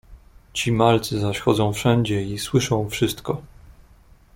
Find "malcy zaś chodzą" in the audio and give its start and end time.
0.71-1.73